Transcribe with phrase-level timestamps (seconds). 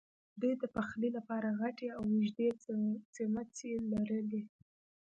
[0.41, 2.49] دوی د پخلی لپاره غټې او اوږدې
[3.15, 4.41] څیمڅۍ لرلې.